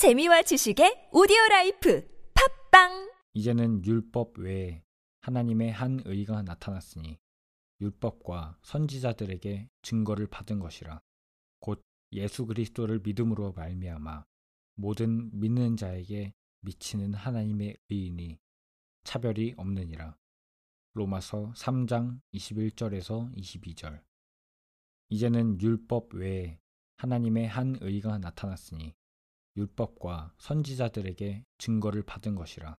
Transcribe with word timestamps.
재미와 0.00 0.40
지식의 0.40 1.10
오디오 1.12 1.36
라이프 1.50 2.08
팝빵! 2.32 3.12
이제는 3.34 3.84
율법 3.84 4.38
외에 4.38 4.82
하나님의 5.20 5.72
한 5.72 6.00
의가 6.06 6.40
나타났으니 6.40 7.18
율법과 7.82 8.56
선지자들에게 8.62 9.68
증거를 9.82 10.26
받은 10.28 10.58
것이라. 10.58 11.02
곧 11.58 11.82
예수 12.12 12.46
그리스도를 12.46 13.00
믿음으로 13.00 13.52
말미암아 13.52 14.24
모든 14.76 15.38
믿는 15.38 15.76
자에게 15.76 16.32
미치는 16.60 17.12
하나님의 17.12 17.76
의니 17.90 18.38
차별이 19.04 19.52
없느니라. 19.58 20.16
로마서 20.94 21.52
3장 21.54 22.22
21절에서 22.32 23.36
22절. 23.36 24.02
이제는 25.10 25.60
율법 25.60 26.14
외에 26.14 26.58
하나님의 26.96 27.48
한 27.48 27.76
의가 27.82 28.16
나타났으니 28.16 28.94
율법과 29.56 30.34
선지자들에게 30.38 31.44
증거를 31.58 32.02
받은 32.02 32.34
것이라 32.34 32.76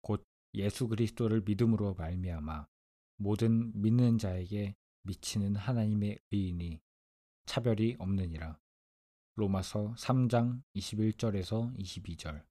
곧 0.00 0.24
예수 0.54 0.88
그리스도를 0.88 1.42
믿음으로 1.42 1.94
말미암아 1.94 2.66
모든 3.18 3.72
믿는 3.80 4.18
자에게 4.18 4.74
미치는 5.02 5.56
하나님의 5.56 6.18
의인이 6.30 6.80
차별이 7.46 7.96
없느니라. 7.98 8.58
로마서 9.36 9.94
3장 9.96 10.62
21절에서 10.74 11.76
22절. 11.78 12.44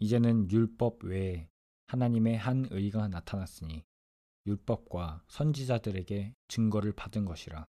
이제는 0.00 0.50
율법 0.50 1.04
외에 1.04 1.48
하나님의 1.86 2.36
한 2.36 2.66
의가 2.70 3.08
나타났으니 3.08 3.84
율법과 4.46 5.24
선지자들에게 5.28 6.34
증거를 6.48 6.92
받은 6.92 7.24
것이라. 7.24 7.64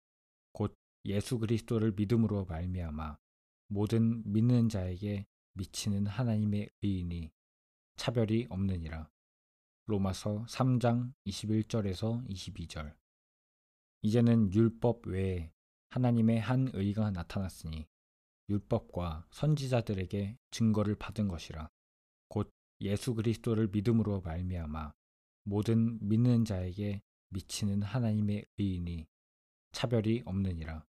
곧 0.54 0.76
예수 1.06 1.40
그리스도를 1.40 1.94
믿음으로 1.94 2.46
말미암아 2.46 3.18
모든 3.74 4.22
믿는 4.30 4.68
자에게 4.68 5.26
미치는 5.54 6.06
하나님의 6.06 6.70
의인이 6.82 7.32
차별이 7.96 8.46
없느니라. 8.50 9.10
로마서 9.86 10.44
3장 10.44 11.14
21절에서 11.26 12.28
22절. 12.28 12.94
이제는 14.02 14.54
율법 14.54 15.08
외에 15.08 15.54
하나님의 15.88 16.42
한 16.42 16.70
의가 16.74 17.12
나타났으니 17.12 17.88
율법과 18.50 19.28
선지자들에게 19.32 20.38
증거를 20.52 20.96
받은 20.96 21.30
것이라. 21.30 21.70
곧 22.28 22.52
예수 22.82 23.16
그리스도를 23.16 23.70
믿음으로 23.70 24.20
말미암아 24.20 24.92
모든 25.46 25.98
믿는 26.06 26.44
자에게 26.44 27.02
미치는 27.30 27.84
하나님의 27.84 28.48
의인이 28.58 29.08
차별이 29.72 30.24
없느니라. 30.26 30.86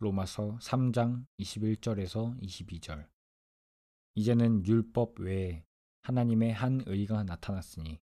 로마서 0.00 0.58
3장 0.60 1.26
21절에서 1.40 2.40
22절. 2.40 3.08
이제는 4.14 4.64
율법 4.64 5.18
외에 5.18 5.64
하나님의 6.02 6.52
한 6.52 6.80
의가 6.86 7.24
나타났으니 7.24 7.98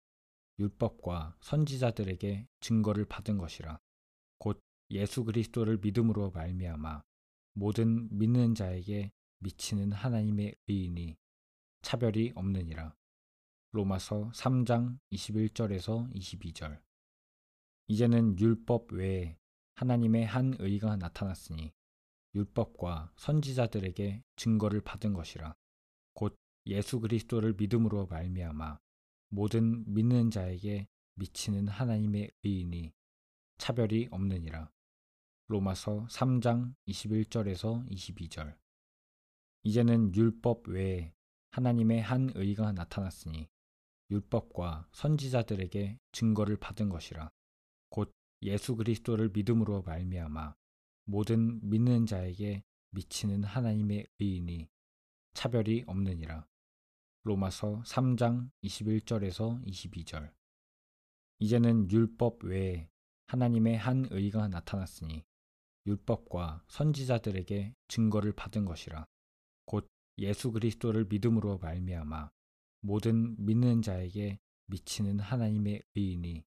율법과 0.60 1.38
선지자들에게 1.40 2.48
증거를 2.60 3.06
받은 3.06 3.38
것이라. 3.38 3.80
곧 4.40 4.62
예수 4.92 5.24
그리스도를 5.24 5.78
믿음으로 5.78 6.32
말미암아 6.32 7.02
모든 7.54 8.10
믿는 8.12 8.56
자에게 8.56 9.14
미치는 9.40 9.94
하나님의 9.94 10.54
의인이 10.68 11.16
차별이 11.82 12.34
없느니라. 12.36 12.94
로마서 13.72 14.32
3장 14.34 15.00
21절에서 15.14 16.14
22절. 16.14 16.82
이제는 17.88 18.38
율법 18.38 18.92
외에 18.92 19.38
하나님의 19.76 20.26
한 20.26 20.56
의가 20.60 20.98
나타났으니 20.98 21.72
율법과 22.36 23.14
선지자들에게 23.16 24.22
증거를 24.36 24.82
받은 24.82 25.14
것이라. 25.14 25.56
곧 26.14 26.36
예수 26.68 27.00
그리스도를 27.00 27.54
믿음으로 27.54 28.08
말미암아 28.08 28.78
모든 29.30 29.92
믿는 29.94 30.32
자에게 30.32 30.88
미치는 31.16 31.70
하나님의 31.70 32.32
의인이 32.44 32.94
차별이 33.58 34.10
없느니라. 34.12 34.70
로마서 35.48 36.08
3장 36.10 36.74
21절에서 36.88 37.90
22절. 37.90 38.58
이제는 39.64 40.14
율법 40.14 40.68
외에 40.68 41.14
하나님의 41.52 42.02
한 42.02 42.32
의가 42.36 42.74
나타났으니 42.74 43.48
율법과 44.12 44.90
선지자들에게 44.92 46.00
증거를 46.12 46.58
받은 46.58 46.90
것이라. 46.90 47.30
곧 47.90 48.12
예수 48.42 48.76
그리스도를 48.76 49.30
믿음으로 49.30 49.84
말미암아 49.84 50.54
모든 51.06 51.60
믿는 51.68 52.06
자에게 52.06 52.64
미치는 52.92 53.44
하나님의 53.44 54.08
의인이 54.20 54.68
차별이 55.34 55.84
없느니라. 55.88 56.48
로마서 57.24 57.82
3장 57.86 58.50
21절에서 58.64 59.64
22절. 59.66 60.32
이제는 61.40 61.92
율법 61.92 62.44
외에 62.46 62.90
하나님의 63.28 63.78
한 63.78 64.08
의가 64.12 64.48
나타났으니 64.48 65.24
율법과 65.86 66.64
선지자들에게 66.68 67.76
증거를 67.88 68.34
받은 68.34 68.66
것이라. 68.66 69.06
곧 69.66 69.88
예수 70.18 70.52
그리스도를 70.52 71.06
믿음으로 71.06 71.58
말미암아 71.58 72.32
모든 72.82 73.36
믿는 73.44 73.82
자에게 73.82 74.40
미치는 74.68 75.20
하나님의 75.20 75.84
의인이 75.96 76.44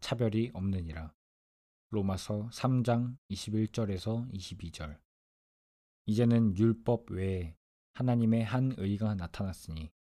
차별이 0.00 0.50
없느니라. 0.52 1.14
로마서 1.90 2.48
3장 2.52 3.16
21절에서 3.30 4.28
22절. 4.32 4.98
이제는 6.06 6.56
율법 6.56 7.12
외에 7.12 7.56
하나님의 7.94 8.44
한 8.44 8.74
의가 8.76 9.14
나타났으니 9.14 9.92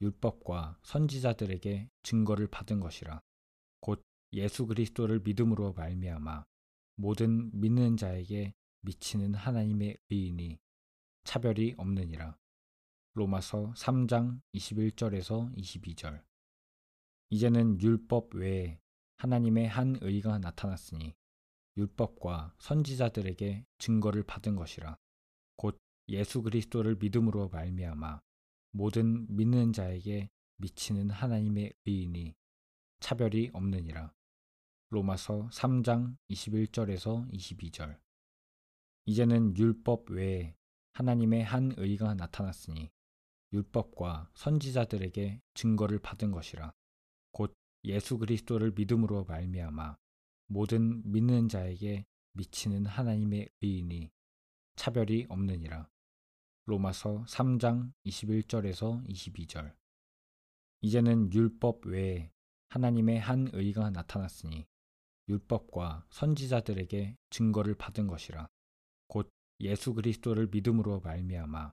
율법과 0.00 0.78
선지자들에게 0.82 1.90
증거를 2.04 2.46
받은 2.46 2.78
것이라. 2.78 3.20
곧 3.80 4.04
예수 4.32 4.66
그리스도를 4.66 5.20
믿음으로 5.20 5.72
말미암아 5.72 6.44
모든 6.96 7.50
믿는 7.52 7.96
자에게 7.96 8.54
미치는 8.82 9.34
하나님의 9.34 9.98
의인이 10.10 10.58
차별이 11.24 11.74
없느니라. 11.76 12.38
로마서 13.14 13.72
3장 13.76 14.40
21절에서 14.54 15.52
22절. 15.56 16.22
이제는 17.30 17.80
율법 17.80 18.36
외에 18.36 18.78
하나님의 19.16 19.66
한 19.66 19.98
의가 20.00 20.38
나타났으니 20.38 21.14
율법과 21.76 22.54
선지자들에게 22.58 23.66
증거를 23.78 24.22
받은 24.22 24.56
것이라. 24.56 24.96
곧 25.56 25.78
예수 26.08 26.42
그리스도를 26.42 26.96
믿음으로 26.96 27.48
말미암아 27.48 28.20
모든 28.72 29.26
믿는 29.34 29.72
자에게 29.72 30.30
미치는 30.58 31.10
하나님의 31.10 31.72
의인이 31.86 32.34
차별이 33.00 33.50
없느니라. 33.52 34.12
로마서 34.90 35.48
3장 35.52 36.16
21절에서 36.30 37.30
22절. 37.32 37.98
이제는 39.06 39.56
율법 39.56 40.10
외에 40.10 40.54
하나님의 40.92 41.42
한 41.44 41.72
의가 41.76 42.14
나타났으니 42.14 42.90
율법과 43.52 44.30
선지자들에게 44.34 45.40
증거를 45.54 45.98
받은 45.98 46.30
것이라. 46.30 46.72
곧 47.32 47.54
예수 47.84 48.18
그리스도를 48.18 48.72
믿음으로 48.72 49.24
말미암아 49.24 49.96
모든 50.46 51.02
믿는 51.10 51.48
자에게 51.48 52.04
미치는 52.32 52.86
하나님의 52.86 53.48
의인이 53.60 54.10
차별이 54.76 55.26
없느니라. 55.28 55.88
로마서 56.66 57.24
3장 57.28 57.92
21절에서 58.06 59.06
22절. 59.08 59.74
이제는 60.80 61.32
율법 61.32 61.86
외에 61.86 62.30
하나님의 62.68 63.20
한 63.20 63.48
의가 63.52 63.90
나타났으니 63.90 64.66
율법과 65.28 66.06
선지자들에게 66.10 67.16
증거를 67.30 67.74
받은 67.76 68.06
것이라. 68.06 68.48
곧 69.06 69.30
예수 69.60 69.94
그리스도를 69.94 70.48
믿음으로 70.48 71.00
말미암아 71.00 71.72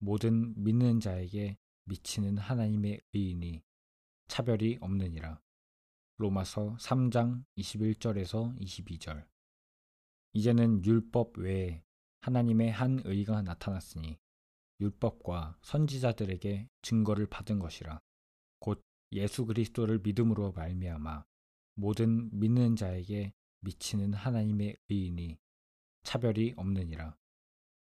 모든 0.00 0.54
믿는 0.62 1.00
자에게 1.00 1.56
미치는 1.84 2.38
하나님의 2.38 3.00
의인이 3.14 3.62
차별이 4.28 4.78
없느니라. 4.80 5.40
로마서 6.20 6.76
3장 6.78 7.42
21절에서 7.56 8.54
22절. 8.60 9.26
이제는 10.34 10.84
율법 10.84 11.38
외에 11.38 11.82
하나님의 12.20 12.70
한 12.70 13.00
의가 13.06 13.40
나타났으니 13.40 14.18
율법과 14.80 15.56
선지자들에게 15.62 16.68
증거를 16.82 17.26
받은 17.26 17.58
것이라. 17.58 18.02
곧 18.58 18.82
예수 19.12 19.46
그리스도를 19.46 20.00
믿음으로 20.00 20.52
말미암아 20.52 21.24
모든 21.76 22.28
믿는 22.38 22.76
자에게 22.76 23.32
미치는 23.60 24.12
하나님의 24.12 24.76
의인이 24.90 25.38
차별이 26.02 26.52
없느니라. 26.54 27.16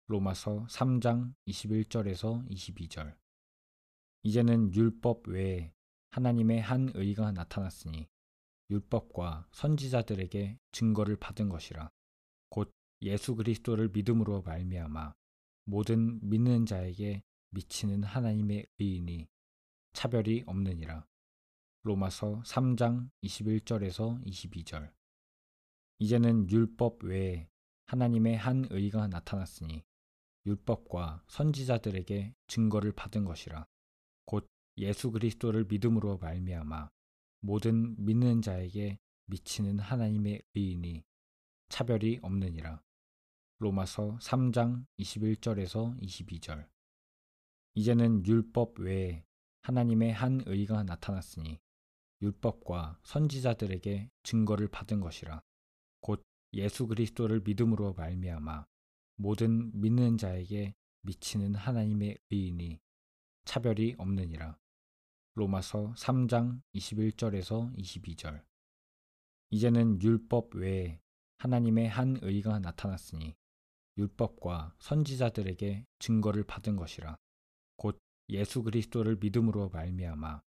로마서 0.09 0.67
3장 0.69 1.35
21절에서 1.47 2.51
22절. 2.51 3.17
이제는 4.25 4.75
율법 4.75 5.29
외에 5.29 5.73
하나님의 6.11 6.61
한 6.61 6.91
의가 6.95 7.31
나타났으니 7.31 8.09
율법과 8.75 9.47
선지자들에게 9.53 10.59
증거를 10.73 11.17
받은 11.17 11.49
것이라. 11.49 11.91
곧 12.49 12.73
예수 13.03 13.37
그리스도를 13.37 13.91
믿음으로 13.91 14.43
말미암아 14.43 15.15
모든 15.67 16.19
믿는 16.29 16.67
자에게 16.67 17.23
미치는 17.51 18.03
하나님의 18.03 18.67
의인이 18.79 19.29
차별이 19.93 20.43
없느니라. 20.47 21.07
로마서 21.85 22.43
3장 22.45 23.11
21절에서 23.23 24.25
22절. 24.25 24.93
이제는 26.01 26.51
율법 26.51 27.05
외에 27.05 27.49
하나님의 27.87 28.37
한 28.37 28.67
의가 28.71 29.07
나타났으니 29.07 29.85
율법과 30.47 31.23
선지자들에게 31.29 32.35
증거를 32.49 32.93
받은 32.93 33.25
것이라. 33.25 33.67
곧 34.25 34.49
예수 34.79 35.13
그리스도를 35.13 35.65
믿음으로 35.67 36.19
말미암아 36.19 36.91
모든 37.45 37.95
믿는 38.03 38.41
자에게 38.41 38.99
미치는 39.27 39.79
하나님의 39.79 40.41
의인이 40.55 41.05
차별이 41.69 42.19
없느니라. 42.23 42.83
로마서 43.59 44.17
3장 44.17 44.87
21절에서 44.99 46.01
22절. 46.01 46.67
이제는 47.75 48.25
율법 48.25 48.81
외에 48.81 49.27
하나님의 49.61 50.15
한 50.15 50.41
의가 50.47 50.85
나타났으니 50.85 51.61
율법과 52.23 53.01
선지자들에게 53.03 54.09
증거를 54.23 54.69
받은 54.69 55.01
것이라. 55.01 55.43
곧 56.01 56.25
예수 56.55 56.87
그리스도를 56.87 57.43
믿음으로 57.45 57.93
말미암아 57.93 58.65
모든 59.17 59.71
믿는 59.79 60.17
자에게 60.17 60.75
미치는 61.03 61.57
하나님의 61.57 62.17
의인이 62.31 62.81
차별이 63.45 63.97
없느니라. 63.99 64.57
로마서 65.37 65.95
3장 65.97 66.63
21절에서 66.77 67.77
22절. 67.77 68.45
이제는 69.51 70.01
율법 70.01 70.55
외에 70.55 71.01
하나님의 71.39 71.89
한 71.89 72.17
의가 72.23 72.61
나타났으니 72.61 73.35
율법과 73.97 74.77
선지자들에게 74.79 75.87
증거를 75.99 76.45
받은 76.45 76.77
것이라. 76.77 77.17
곧 77.77 78.01
예수 78.29 78.63
그리스도를 78.63 79.17
믿음으로 79.17 79.71
말미암아 79.71 80.41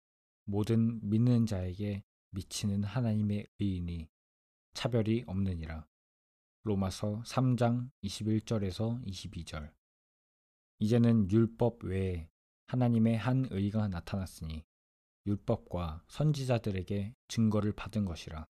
모든 0.46 1.02
믿는 1.04 1.46
자에게 1.46 2.04
미치는 2.32 2.86
하나님의 2.86 3.46
의인이 3.60 4.08
차별이 4.74 5.26
없느니라. 5.28 5.86
로마서 6.64 7.24
3장 7.26 7.90
21절에서 8.04 9.06
22절. 9.06 9.70
이제는 10.80 11.30
율법 11.30 11.84
외에 11.84 12.30
하나님의 12.68 13.18
한 13.18 13.48
의가 13.52 13.90
나타났으니 13.90 14.67
율법과 15.28 16.06
선지자들에게 16.08 17.14
증거를 17.28 17.74
받은 17.74 18.06
것이라. 18.06 18.48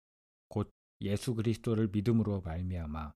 곧 0.48 0.70
예수 1.00 1.34
그리스도를 1.34 1.88
믿음으로 1.88 2.42
말미암아 2.42 3.12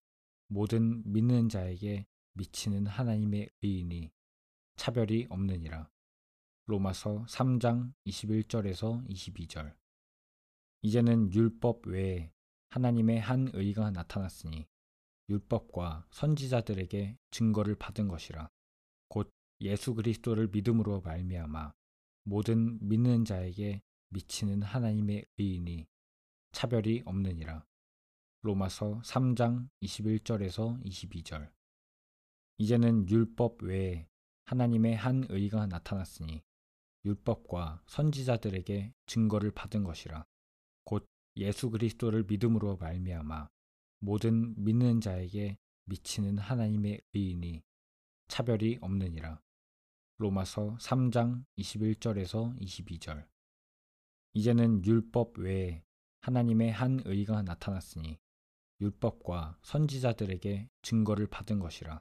모든 0.49 1.03
믿는 1.11 1.49
자에게 1.49 2.05
미치는 2.33 2.87
하나님의 2.87 3.51
의인이 3.63 4.11
차별이 4.77 5.27
없느니라. 5.31 5.89
로마서 6.67 7.25
3장 7.29 7.93
21절에서 8.07 9.09
22절. 9.09 9.77
이제는 10.83 11.33
율법 11.33 11.87
외에 11.87 12.33
하나님의 12.71 13.21
한 13.21 13.51
의가 13.53 13.93
나타났으니 13.93 14.67
율법과 15.29 16.09
선지자들에게 16.11 17.17
증거를 17.31 17.77
받은 17.77 18.09
것이라. 18.09 18.51
곧 19.09 19.31
예수 19.61 19.95
그리스도를 19.95 20.49
믿음으로 20.49 21.01
말미암아 21.03 21.73
모든 22.25 22.79
믿는 22.81 23.25
자에게 23.25 23.83
미치는 24.09 24.63
하나님의 24.63 25.27
의인이 25.39 25.87
차별이 26.53 27.03
없느니라. 27.05 27.67
로마서 28.43 29.01
3장 29.05 29.69
21절에서 29.83 30.83
22절. 30.85 31.51
이제는 32.59 33.09
율법 33.09 33.63
외에 33.63 34.07
하나님의 34.45 34.97
한 34.97 35.25
의가 35.29 35.67
나타났으니 35.67 36.43
율법과 37.05 37.83
선지자들에게 37.87 38.95
증거를 39.07 39.51
받은 39.51 39.85
것이라. 39.85 40.25
곧 40.85 41.07
예수 41.37 41.71
그리스도를 41.71 42.25
믿음으로 42.25 42.77
말미암아 42.77 43.49
모든 44.01 44.55
믿는 44.63 45.01
자에게 45.01 45.59
미치는 45.87 46.39
하나님의 46.39 47.01
의인이 47.13 47.63
차별이 48.29 48.79
없느니라. 48.81 49.41
로마서 50.19 50.77
3장 50.77 51.45
21절에서 51.59 52.57
22절. 52.61 53.27
이제는 54.35 54.85
율법 54.85 55.41
외에 55.41 55.83
하나님의 56.21 56.71
한 56.71 57.01
의가 57.05 57.43
나타났으니 57.43 58.21
율법과 58.81 59.59
선지자들에게 59.63 60.69
증거를 60.83 61.27
받은 61.27 61.59
것이라. 61.59 62.01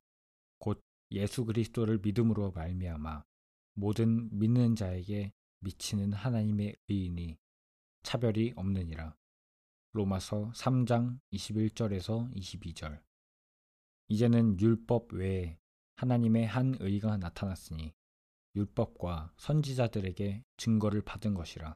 곧 0.60 0.80
예수 1.12 1.44
그리스도를 1.44 2.00
믿음으로 2.04 2.52
말미암아 2.52 3.24
모든 3.74 4.30
믿는 4.38 4.76
자에게 4.76 5.34
미치는 5.62 6.14
하나님의 6.14 6.76
의인이 6.88 7.40
차별이 8.04 8.54
없느니라. 8.56 9.16
로마서 9.94 10.52
3장 10.56 11.20
21절에서 11.32 12.32
22절. 12.36 13.02
이제는 14.10 14.60
율법 14.60 15.14
외에 15.14 15.58
하나님의 15.96 16.46
한 16.46 16.76
의가 16.80 17.18
나타났으니 17.18 17.94
율법과 18.56 19.34
선지자들에게 19.38 20.44
증거를 20.58 21.02
받은 21.02 21.34
것이라. 21.34 21.76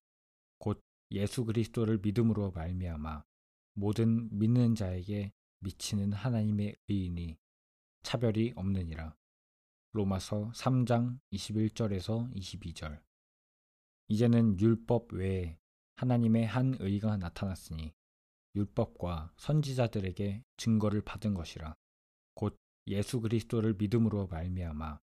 곧 0.60 0.82
예수 1.12 1.46
그리스도를 1.46 2.00
믿음으로 2.00 2.52
말미암아 2.52 3.24
모든 3.74 4.30
믿는 4.38 4.76
자에게 4.76 5.32
미치는 5.60 6.14
하나님의 6.14 6.76
의인이 6.88 7.38
차별이 8.04 8.54
없느니라. 8.56 9.16
로마서 9.94 10.52
3장 10.54 11.20
21절에서 11.34 12.34
22절. 12.36 13.02
이제는 14.10 14.60
율법 14.60 15.14
외에 15.14 15.58
하나님의 15.96 16.46
한 16.46 16.76
의가 16.80 17.18
나타났으니 17.18 17.94
율법과 18.56 19.34
선지자들에게 19.38 20.44
증거를 20.58 21.02
받은 21.02 21.34
것이라. 21.34 21.76
곧 22.36 22.56
예수 22.88 23.20
그리스도를 23.20 23.74
믿음으로 23.74 24.28
말미암아 24.28 25.00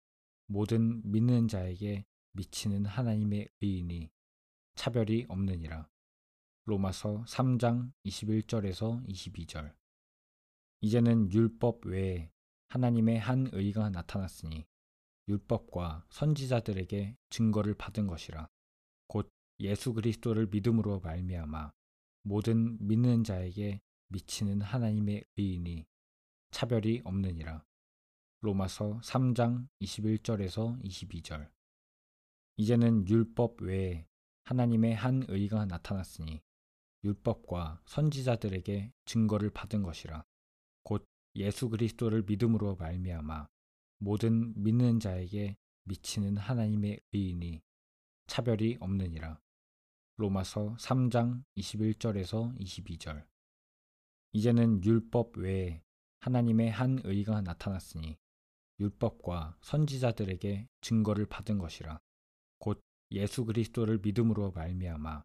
모든 0.46 1.00
믿는 1.10 1.48
자에게 1.48 2.04
미치는 2.32 2.84
하나님의 2.86 3.48
의인이 3.60 4.10
차별이 4.74 5.24
없느니라. 5.28 5.88
로마서 6.66 7.24
3장 7.26 7.92
21절에서 8.04 9.06
22절. 9.06 9.74
이제는 10.80 11.32
율법 11.32 11.86
외에 11.86 12.30
하나님의 12.68 13.18
한 13.18 13.48
의가 13.52 13.90
나타났으니 13.90 14.66
율법과 15.28 16.06
선지자들에게 16.10 17.16
증거를 17.30 17.74
받은 17.74 18.06
것이라. 18.06 18.48
곧 19.06 19.30
예수 19.60 19.94
그리스도를 19.94 20.48
믿음으로 20.48 21.00
말미암아 21.00 21.72
모든 22.24 22.76
믿는 22.86 23.24
자에게 23.24 23.80
미치는 24.08 24.60
하나님의 24.60 25.24
의인이 25.36 25.86
차별이 26.50 27.00
없느니라. 27.04 27.64
로마서 28.44 29.00
3장 29.02 29.66
21절에서 29.80 30.78
22절. 30.84 31.50
이제는 32.58 33.08
율법 33.08 33.62
외에 33.62 34.06
하나님의 34.44 34.94
한 34.94 35.24
의가 35.28 35.64
나타났으니 35.64 36.42
율법과 37.04 37.80
선지자들에게 37.86 38.92
증거를 39.06 39.48
받은 39.48 39.82
것이라. 39.82 40.26
곧 40.82 41.06
예수 41.36 41.70
그리스도를 41.70 42.24
믿음으로 42.24 42.76
말미암아 42.76 43.48
모든 44.00 44.52
믿는 44.62 45.00
자에게 45.00 45.56
미치는 45.84 46.36
하나님의 46.36 47.00
의인이 47.14 47.62
차별이 48.26 48.76
없느니라. 48.78 49.40
로마서 50.18 50.76
3장 50.78 51.44
21절에서 51.56 52.58
22절. 52.58 53.26
이제는 54.32 54.84
율법 54.84 55.38
외에 55.38 55.82
하나님의 56.20 56.70
한 56.70 57.00
의가 57.04 57.40
나타났으니 57.40 58.18
율법과 58.80 59.56
선지자들에게 59.60 60.68
증거를 60.80 61.26
받은 61.26 61.58
것이라. 61.58 62.00
곧 62.58 62.80
예수 63.12 63.44
그리스도를 63.44 63.98
믿음으로 63.98 64.52
말미암아 64.52 65.24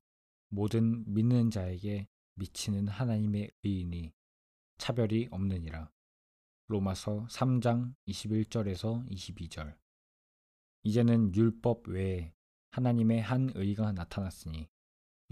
모든 0.49 1.11
믿는 1.11 1.51
자에게 1.51 2.07
미치는 2.35 2.87
하나님의 2.87 3.51
의인이 3.63 4.13
차별이 4.77 5.27
없느니라. 5.31 5.91
로마서 6.67 7.25
3장 7.29 7.95
21절에서 8.07 9.09
22절. 9.09 9.75
이제는 10.83 11.35
율법 11.35 11.89
외에 11.89 12.33
하나님의 12.71 13.21
한 13.21 13.51
의가 13.55 13.91
나타났으니 13.91 14.67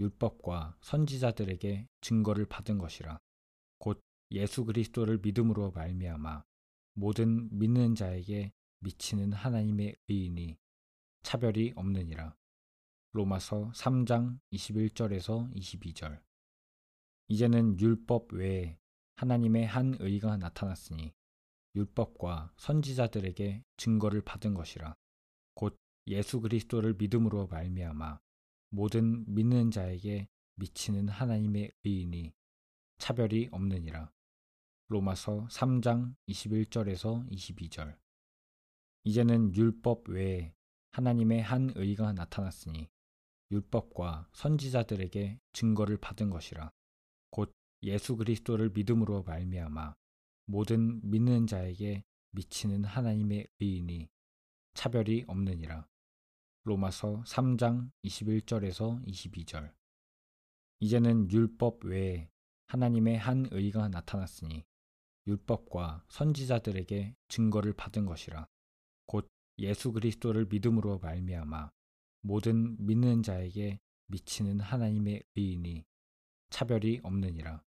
율법과 0.00 0.76
선지자들에게 0.80 1.88
증거를 2.00 2.46
받은 2.46 2.78
것이라. 2.78 3.18
곧 3.78 4.00
예수 4.32 4.64
그리스도를 4.64 5.18
믿음으로 5.18 5.70
말미암아 5.70 6.44
모든 6.98 7.48
믿는 7.56 7.94
자에게 7.94 8.52
미치는 8.80 9.32
하나님의 9.32 9.94
의인이 10.08 10.58
차별이 11.22 11.72
없느니라. 11.76 12.34
로마서 13.12 13.70
3장 13.72 14.40
21절에서 14.52 15.54
22절. 15.54 16.20
이제는 17.28 17.78
율법 17.78 18.32
외에 18.32 18.80
하나님의 19.14 19.64
한 19.64 19.94
의가 20.00 20.38
나타났으니 20.38 21.14
율법과 21.76 22.52
선지자들에게 22.56 23.62
증거를 23.76 24.22
받은 24.22 24.54
것이라. 24.54 24.96
곧 25.54 25.78
예수 26.08 26.40
그리스도를 26.40 26.94
믿음으로 26.94 27.46
말미암아 27.46 28.18
모든 28.70 29.24
믿는 29.32 29.70
자에게 29.70 30.28
미치는 30.56 31.08
하나님의 31.08 31.70
의인이 31.84 32.34
차별이 32.98 33.48
없느니라. 33.52 34.10
로마서 34.90 35.46
3장 35.50 36.14
21절에서 36.28 37.30
22절. 37.30 37.94
이제는 39.04 39.54
율법 39.54 40.08
외에 40.08 40.54
하나님의 40.92 41.42
한 41.42 41.70
의가 41.74 42.14
나타났으니 42.14 42.88
율법과 43.50 44.30
선지자들에게 44.32 45.40
증거를 45.52 45.98
받은 45.98 46.30
것이라. 46.30 46.72
곧 47.30 47.54
예수 47.82 48.16
그리스도를 48.16 48.70
믿음으로 48.70 49.24
말미암아 49.24 49.94
모든 50.46 51.02
믿는 51.04 51.46
자에게 51.46 52.02
미치는 52.30 52.84
하나님의 52.84 53.46
의인이 53.60 54.08
차별이 54.72 55.24
없느니라. 55.28 55.86
로마서 56.64 57.24
3장 57.26 57.90
21절에서 58.04 59.04
22절. 59.06 59.70
이제는 60.80 61.30
율법 61.30 61.84
외에 61.84 62.30
하나님의 62.68 63.18
한 63.18 63.48
의가 63.50 63.88
나타났으니 63.88 64.64
율법과 65.28 66.06
선지자들에게 66.08 67.14
증거를 67.28 67.74
받은 67.74 68.06
것이라. 68.06 68.48
곧 69.06 69.28
예수 69.58 69.92
그리스도를 69.92 70.46
믿음으로 70.46 70.98
말미암아 71.00 71.70
모든 72.22 72.76
믿는 72.84 73.22
자에게 73.22 73.78
미치는 74.06 74.60
하나님의 74.60 75.22
의인이 75.36 75.84
차별이 76.48 77.00
없느니라. 77.02 77.62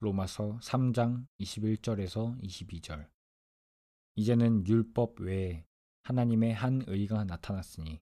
로마서 0.00 0.58
3장 0.62 1.26
21절에서 1.38 2.40
22절. 2.42 3.06
이제는 4.14 4.66
율법 4.66 5.20
외에 5.20 5.66
하나님의 6.04 6.54
한 6.54 6.82
의가 6.86 7.24
나타났으니 7.24 8.00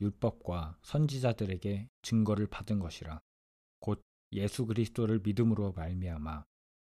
율법과 0.00 0.78
선지자들에게 0.82 1.88
증거를 2.02 2.48
받은 2.48 2.80
것이라. 2.80 3.20
곧 3.78 4.02
예수 4.32 4.66
그리스도를 4.66 5.20
믿음으로 5.20 5.72
말미암아 5.72 6.44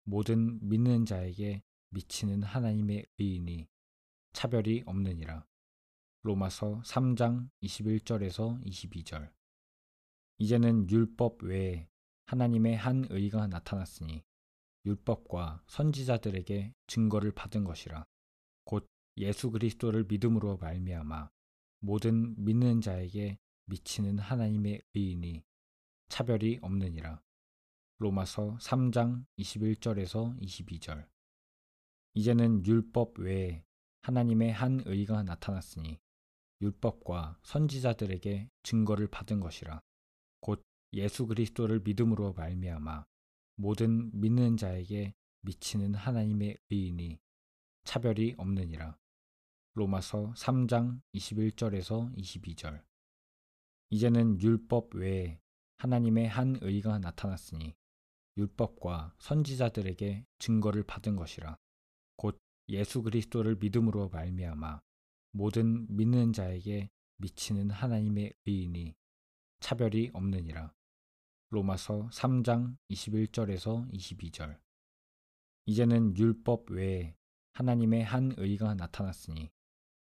모든 0.06 0.60
믿는 0.68 1.06
자에게 1.06 1.64
미치는 1.90 2.44
하나님의 2.44 3.06
의인이 3.18 3.68
차별이 4.34 4.84
없느니라. 4.86 5.46
로마서 6.22 6.82
3장 6.84 7.50
21절에서 7.64 8.64
22절. 8.64 9.32
이제는 10.38 10.90
율법 10.90 11.44
외에 11.44 11.88
하나님의 12.26 12.76
한 12.78 13.06
의가 13.10 13.48
나타났으니 13.48 14.24
율법과 14.86 15.64
선지자들에게 15.68 16.74
증거를 16.88 17.32
받은 17.32 17.64
것이라. 17.64 18.06
곧 18.66 18.88
예수 19.18 19.50
그리스도를 19.50 20.06
믿음으로 20.06 20.58
말미암아 20.58 21.30
모든 21.80 22.36
믿는 22.44 22.82
자에게 22.82 23.40
미치는 23.66 24.20
하나님의 24.20 24.82
의인이 24.94 25.44
차별이 26.10 26.60
없느니라. 26.62 27.25
로마서 27.98 28.58
3장 28.60 29.26
21절에서 29.40 30.38
22절. 30.42 31.08
이제는 32.14 32.66
율법 32.66 33.20
외에 33.20 33.64
하나님의 34.02 34.52
한 34.52 34.82
의가 34.86 35.24
나타났으니 35.24 35.98
율법과 36.60 37.40
선지자들에게 37.44 38.50
증거를 38.64 39.08
받은 39.08 39.40
것이라. 39.40 39.82
곧 40.42 40.62
예수 40.92 41.26
그리스도를 41.26 41.80
믿음으로 41.86 42.34
말미암아 42.34 43.06
모든 43.56 44.12
믿는 44.20 44.58
자에게 44.58 45.14
미치는 45.42 45.96
하나님의 45.96 46.58
의인이 46.70 47.18
차별이 47.86 48.36
없느니라. 48.38 48.98
로마서 49.76 50.34
3장 50.36 51.00
21절에서 51.14 52.14
22절. 52.18 52.84
이제는 53.90 54.42
율법 54.42 54.96
외에 54.96 55.40
하나님의 55.78 56.28
한 56.28 56.58
의가 56.62 57.00
나타났으니 57.00 57.74
율법과 58.38 59.16
선지자들에게 59.20 60.26
증거를 60.40 60.84
받은 60.84 61.16
것이라. 61.16 61.58
곧 62.18 62.38
예수 62.70 63.02
그리스도를 63.02 63.56
믿음으로 63.56 64.10
말미암아 64.10 64.82
모든 65.32 65.86
믿는 65.96 66.34
자에게 66.34 66.90
미치는 67.18 67.70
하나님의 67.70 68.34
의인이 68.46 68.96
차별이 69.60 70.12
없느니라. 70.14 70.74
로마서 71.50 72.10
3장 72.12 72.78
21절에서 72.90 73.92
22절. 73.92 74.60
이제는 75.68 76.18
율법 76.18 76.72
외에 76.72 77.16
하나님의 77.54 78.04
한 78.04 78.34
의가 78.38 78.76
나타났으니 78.76 79.50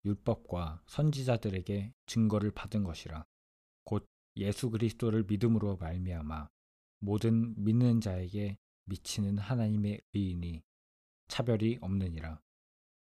율법과 0.05 0.83
선지자들에게 0.87 1.93
증거를 2.05 2.51
받은 2.51 2.83
것이라. 2.83 3.25
곧 3.83 4.05
예수 4.35 4.69
그리스도를 4.69 5.23
믿음으로 5.23 5.77
말미암아 5.77 6.49
모든 6.99 7.53
믿는 7.63 8.01
자에게 8.01 8.57
미치는 8.85 9.37
하나님의 9.37 10.01
의인이 10.13 10.63
차별이 11.27 11.77
없느니라. 11.81 12.41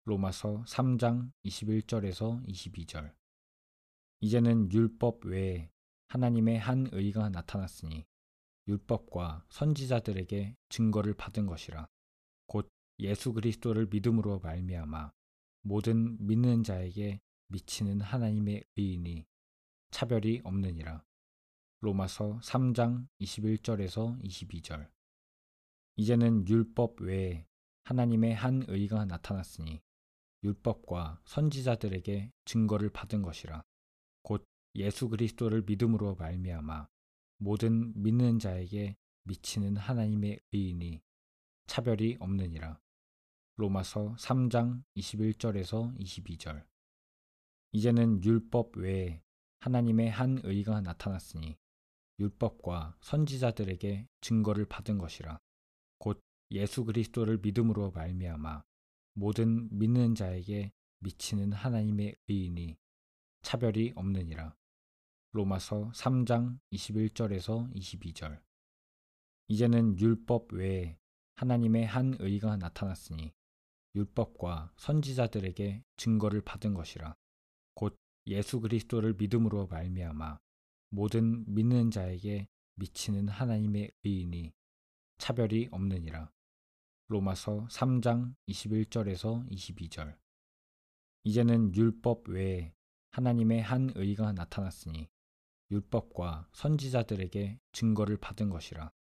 로마서 0.04 0.64
3장 0.66 1.32
21절에서 1.44 2.46
22절. 2.46 3.14
이제는 4.20 4.70
율법 4.72 5.26
외에 5.26 5.70
하나님의 6.08 6.58
한 6.58 6.88
의가 6.92 7.28
나타났으니 7.28 8.06
율법과 8.68 9.44
선지자들에게 9.48 10.56
증거를 10.68 11.14
받은 11.14 11.46
것이라. 11.46 11.88
곧 12.46 12.70
예수 13.00 13.32
그리스도를 13.32 13.86
믿음으로 13.90 14.38
말미암아 14.38 15.12
모든 15.62 16.16
믿는 16.24 16.62
자에게 16.62 17.20
미치는 17.48 18.00
하나님의 18.00 18.64
의인이 18.76 19.26
차별이 19.90 20.40
없느니라. 20.44 21.04
로마서 21.84 22.38
3장 22.42 23.06
21절에서 23.20 24.18
22절. 24.22 24.88
이제는 25.96 26.48
율법 26.48 27.02
외에 27.02 27.46
하나님의 27.84 28.34
한 28.34 28.64
의가 28.68 29.04
나타났으니 29.04 29.82
율법과 30.44 31.20
선지자들에게 31.26 32.32
증거를 32.46 32.88
받은 32.88 33.20
것이라. 33.20 33.62
곧 34.22 34.46
예수 34.76 35.10
그리스도를 35.10 35.60
믿음으로 35.66 36.14
말미암아 36.14 36.88
모든 37.36 37.92
믿는 38.02 38.38
자에게 38.38 38.96
미치는 39.24 39.76
하나님의 39.76 40.40
의인이 40.52 41.02
차별이 41.66 42.16
없느니라. 42.18 42.80
로마서 43.56 44.14
3장 44.18 44.82
21절에서 44.96 45.98
22절. 45.98 46.64
이제는 47.72 48.24
율법 48.24 48.78
외에 48.78 49.20
하나님의 49.60 50.10
한 50.10 50.40
의가 50.44 50.80
나타났으니 50.80 51.58
율법과 52.18 52.96
선지자들에게 53.00 54.06
증거를 54.20 54.66
받은 54.66 54.98
것이라. 54.98 55.38
곧 55.98 56.22
예수 56.50 56.84
그리스도를 56.84 57.38
믿음으로 57.38 57.90
말미암아 57.90 58.62
모든 59.14 59.68
믿는 59.76 60.14
자에게 60.14 60.72
미치는 61.00 61.52
하나님의 61.52 62.16
의인이 62.28 62.76
차별이 63.42 63.92
없느니라. 63.94 64.56
로마서 65.32 65.90
3장 65.94 66.58
21절에서 66.72 67.72
22절. 67.74 68.40
이제는 69.48 69.98
율법 69.98 70.52
외에 70.52 70.96
하나님의 71.36 71.86
한 71.86 72.16
의가 72.20 72.56
나타났으니 72.56 73.32
율법과 73.96 74.72
선지자들에게 74.76 75.82
증거를 75.96 76.40
받은 76.40 76.74
것이라. 76.74 77.14
곧 77.74 77.96
예수 78.26 78.60
그리스도를 78.60 79.14
믿음으로 79.14 79.66
말미암아 79.66 80.38
모든 80.94 81.44
믿는 81.52 81.90
자에게 81.90 82.46
미치는 82.76 83.26
하나님의 83.26 83.90
의인이 84.04 84.54
차별이 85.18 85.68
없느니라. 85.72 86.30
로마서 87.08 87.66
3장 87.68 88.36
21절에서 88.48 89.50
22절. 89.50 90.16
이제는 91.24 91.74
율법 91.74 92.28
외에 92.28 92.72
하나님의 93.10 93.60
한 93.60 93.90
의가 93.96 94.32
나타났으니 94.34 95.08
율법과 95.72 96.48
선지자들에게 96.52 97.58
증거를 97.72 98.16
받은 98.16 98.50
것이라. 98.50 98.92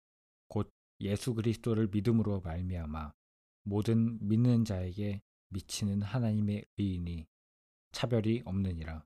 곧 0.49 0.72
예수 1.00 1.34
그리스도를 1.34 1.88
믿음으로 1.88 2.40
말미암아 2.40 3.12
모든 3.64 4.18
믿는 4.26 4.64
자에게 4.64 5.20
미치는 5.50 6.00
하나님의 6.00 6.64
의인이 6.78 7.26
차별이 7.90 8.40
없느니라. 8.46 9.04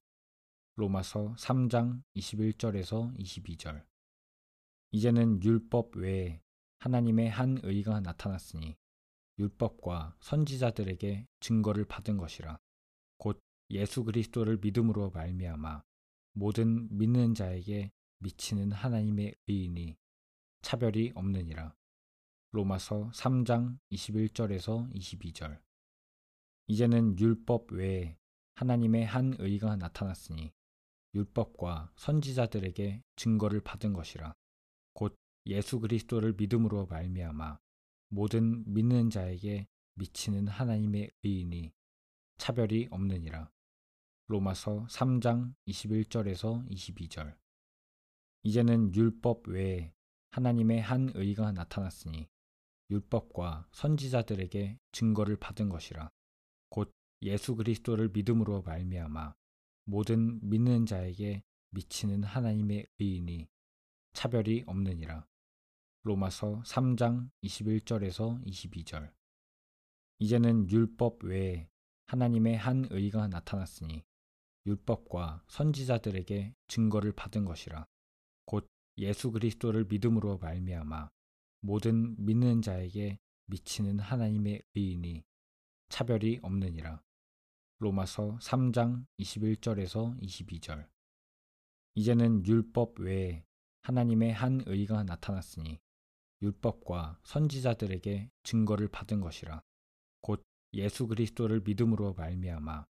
로마서 0.78 1.34
3장 1.38 2.02
21절에서 2.16 3.16
22절. 3.18 3.82
이제는 4.90 5.42
율법 5.42 5.96
외에 5.96 6.42
하나님의 6.80 7.30
한 7.30 7.58
의가 7.62 8.00
나타났으니 8.00 8.76
율법과 9.38 10.16
선지자들에게 10.20 11.26
증거를 11.40 11.86
받은 11.86 12.18
것이라. 12.18 12.58
곧 13.16 13.40
예수 13.70 14.04
그리스도를 14.04 14.58
믿음으로 14.58 15.10
말미암아 15.12 15.82
모든 16.34 16.94
믿는 16.94 17.34
자에게 17.34 17.90
미치는 18.18 18.72
하나님의 18.72 19.34
의인이 19.48 19.96
차별이 20.60 21.10
없느니라. 21.14 21.74
로마서 22.52 23.10
3장 23.14 23.78
21절에서 23.92 24.92
22절. 24.92 25.58
이제는 26.66 27.18
율법 27.18 27.72
외에 27.72 28.18
하나님의 28.56 29.06
한 29.06 29.34
의가 29.38 29.76
나타났으니 29.76 30.52
율법과 31.16 31.92
선지자들에게 31.96 33.02
증거를 33.16 33.62
받은 33.62 33.94
것이라 33.94 34.34
곧 34.92 35.16
예수 35.46 35.80
그리스도를 35.80 36.34
믿음으로 36.34 36.86
말미암아 36.86 37.58
모든 38.10 38.62
믿는 38.70 39.08
자에게 39.08 39.66
미치는 39.94 40.46
하나님의 40.46 41.10
의인이 41.22 41.72
차별이 42.36 42.88
없느니라. 42.90 43.50
로마서 44.28 44.86
3장 44.90 45.54
21절에서 45.66 46.68
22절. 46.68 47.34
이제는 48.42 48.94
율법 48.94 49.48
외에 49.48 49.94
하나님의 50.32 50.82
한 50.82 51.10
의가 51.14 51.52
나타났으니 51.52 52.28
율법과 52.90 53.68
선지자들에게 53.72 54.78
증거를 54.92 55.36
받은 55.36 55.70
것이라. 55.70 56.10
곧 56.68 56.92
예수 57.22 57.56
그리스도를 57.56 58.10
믿음으로 58.10 58.62
말미암아 58.62 59.34
모든 59.86 60.40
믿는 60.42 60.84
자에게 60.84 61.42
미치는 61.70 62.24
하나님의 62.24 62.86
의인이 62.98 63.48
차별이 64.12 64.64
없느니라. 64.66 65.26
로마서 66.02 66.62
3장 66.64 67.30
21절에서 67.42 68.44
22절. 68.44 69.12
이제는 70.18 70.68
율법 70.70 71.24
외에 71.24 71.68
하나님의 72.06 72.56
한 72.56 72.86
의가 72.90 73.28
나타났으니 73.28 74.04
율법과 74.66 75.44
선지자들에게 75.48 76.54
증거를 76.66 77.12
받은 77.12 77.44
것이라. 77.44 77.86
곧 78.44 78.68
예수 78.98 79.30
그리스도를 79.30 79.84
믿음으로 79.84 80.38
말미암아 80.38 81.10
모든 81.60 82.16
믿는 82.24 82.62
자에게 82.62 83.18
미치는 83.46 84.00
하나님의 84.00 84.62
의인이 84.74 85.24
차별이 85.88 86.40
없느니라. 86.42 87.02
로마서 87.78 88.38
3장 88.40 89.04
21절에서 89.18 90.18
22절. 90.22 90.88
이제는 91.94 92.46
율법 92.46 93.00
외에 93.00 93.44
하나님의 93.82 94.32
한 94.32 94.62
의가 94.64 95.02
나타났으니 95.04 95.78
율법과 96.40 97.20
선지자들에게 97.24 98.30
증거를 98.44 98.88
받은 98.88 99.20
것이라. 99.20 99.62
곧 100.22 100.42
예수 100.72 101.06
그리스도를 101.06 101.60
믿음으로 101.60 102.14
말미암아 102.14 102.86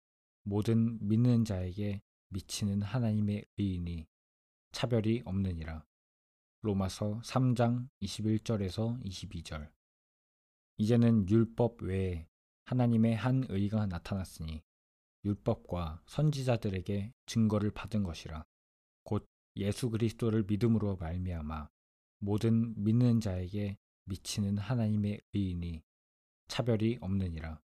모든 0.44 1.00
믿는 1.08 1.46
자에게 1.46 2.02
미치는 2.30 2.82
하나님의 2.82 3.46
의인이 3.58 4.06
차별이 4.74 5.22
없느니라. 5.24 5.86
로마서 6.62 7.22
3장 7.24 7.88
21절에서 8.02 9.02
22절. 9.02 9.72
이제는 10.76 11.30
율법 11.30 11.84
외에 11.84 12.28
하나님의 12.66 13.16
한 13.16 13.46
의가 13.48 13.86
나타났으니 13.86 14.62
율법과 15.26 16.02
선지자들에게 16.06 17.14
증거를 17.26 17.72
받은 17.72 18.04
것이라. 18.04 18.44
곧 19.04 19.26
예수 19.56 19.90
그리스도를 19.90 20.44
믿음으로 20.44 20.98
말미암아 20.98 21.70
모든 22.20 22.74
믿는 22.84 23.20
자에게 23.20 23.78
미치는 24.06 24.58
하나님의 24.58 25.22
의인이 25.34 25.84
차별이 26.48 26.98
없느니라. 27.02 27.62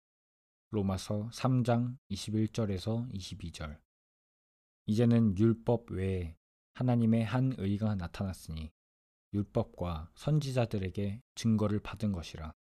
로마서 0.71 1.31
3장 1.33 1.97
21절에서 2.11 3.11
22절. 3.13 3.79
이제는 4.87 5.37
율법 5.39 5.91
외에 5.93 6.37
하나님의 6.75 7.25
한 7.25 7.55
의가 7.59 7.95
나타났으니 7.95 8.71
율법과 9.33 10.11
선지자들에게 10.15 11.23
증거를 11.35 11.81
받은 11.81 12.13
것이라. 12.13 12.53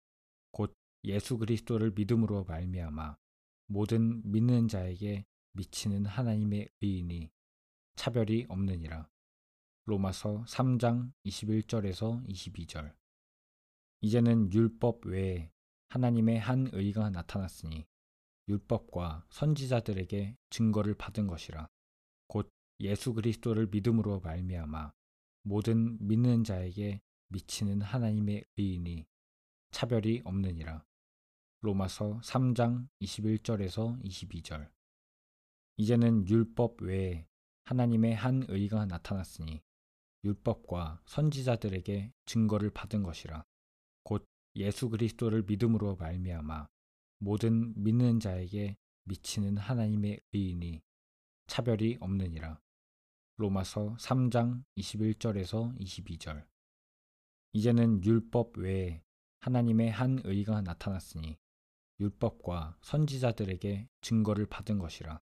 곧 0.52 0.74
예수 1.04 1.38
그리스도를 1.38 1.92
믿음으로 1.92 2.46
말미암아 2.46 3.18
모든 3.68 4.22
믿는 4.30 4.68
자에게 4.68 5.26
미치는 5.54 6.06
하나님의 6.06 6.70
의인이 6.82 7.32
차별이 7.96 8.46
없느니라. 8.50 9.10
로마서 9.86 10.44
3장 10.48 11.12
21절에서 11.26 12.28
22절. 12.28 12.94
이제는 14.02 14.52
율법 14.52 15.06
외에 15.06 15.52
하나님의 15.90 16.40
한 16.40 16.70
의가 16.74 17.10
나타났으니 17.10 17.86
율법과 18.48 19.26
선지자들에게 19.30 20.36
증거를 20.50 20.96
받은 20.96 21.28
것이라. 21.28 21.70
곧 22.28 22.52
예수 22.82 23.14
그리스도를 23.14 23.68
믿음으로 23.68 24.20
말미암아 24.20 24.92
모든 25.44 25.98
믿는 26.06 26.44
자에게 26.44 27.02
미치는 27.30 27.82
하나님의 27.82 28.46
의인이 28.58 29.06
차별이 29.72 30.22
없느니라. 30.26 30.84
로마서 31.66 32.20
3장 32.20 32.88
21절에서 33.02 34.00
22절. 34.04 34.70
이제는 35.78 36.28
율법 36.28 36.84
외에 36.84 37.26
하나님의 37.64 38.14
한 38.14 38.46
의가 38.50 38.86
나타났으니 38.86 39.64
율법과 40.24 41.02
선지자들에게 41.08 42.14
증거를 42.28 42.70
받은 42.70 43.02
것이라. 43.02 43.44
곧 44.04 44.28
예수 44.56 44.90
그리스도를 44.90 45.42
믿음으로 45.42 45.96
말미암아 45.96 46.68
모든 47.18 47.74
믿는 47.84 48.20
자에게 48.20 48.78
미치는 49.06 49.58
하나님의 49.58 50.22
의인이 50.34 50.84
차별이 51.48 51.98
없느니라. 52.00 52.62
로마서 53.38 53.96
3장 53.96 54.64
21절에서 54.78 55.76
22절. 55.80 56.46
이제는 57.54 58.04
율법 58.04 58.60
외에 58.60 59.02
하나님의 59.40 59.90
한 59.90 60.22
의가 60.26 60.62
나타났으니 60.62 61.40
율법과 62.00 62.78
선지자들에게 62.82 63.88
증거를 64.02 64.46
받은 64.48 64.80
것이라. 64.80 65.22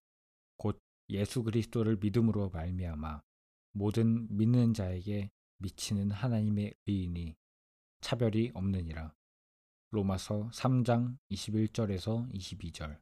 곧 0.57 0.79
예수 1.09 1.43
그리스도를 1.43 1.97
믿음으로 1.97 2.49
말미암아 2.49 3.21
모든 3.73 4.27
믿는 4.35 4.73
자에게 4.73 5.31
미치는 5.57 6.11
하나님의 6.11 6.73
의인이 6.87 7.35
차별이 8.01 8.51
없느니라. 8.53 9.13
로마서 9.91 10.49
3장 10.51 11.17
21절에서 11.31 12.31
22절. 12.33 12.99